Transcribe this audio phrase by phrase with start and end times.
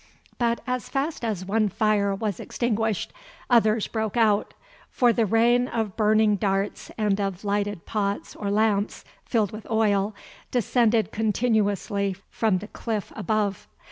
[0.39, 3.13] But as fast as one fire was extinguished
[3.51, 4.55] others broke out,
[4.89, 10.15] for the rain of burning darts and of lighted pots or lamps filled with oil
[10.49, 13.67] descended continuously from the cliff above.